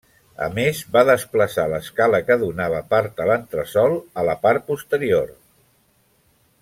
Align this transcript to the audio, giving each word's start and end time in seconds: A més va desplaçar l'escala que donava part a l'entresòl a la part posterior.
A 0.43 0.45
més 0.53 0.77
va 0.95 1.01
desplaçar 1.09 1.65
l'escala 1.73 2.21
que 2.29 2.37
donava 2.45 2.81
part 2.95 3.21
a 3.25 3.29
l'entresòl 3.33 4.01
a 4.23 4.25
la 4.31 4.37
part 4.47 4.67
posterior. 4.73 5.31